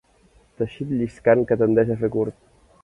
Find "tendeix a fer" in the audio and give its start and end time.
1.63-2.13